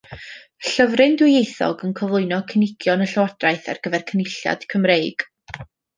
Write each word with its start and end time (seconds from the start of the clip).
Llyfryn 0.67 1.13
dwyieithog 1.21 1.83
yn 1.89 1.93
cyflwyno 2.01 2.39
cynigion 2.53 3.07
y 3.07 3.09
Llywodraeth 3.13 3.69
ar 3.75 3.81
gyfer 3.89 4.07
Cynulliad 4.13 4.67
Cymreig. 4.73 5.27